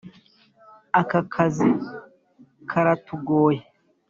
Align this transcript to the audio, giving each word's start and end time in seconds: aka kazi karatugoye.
aka 0.99 1.19
kazi 1.33 1.69
karatugoye. 2.69 3.61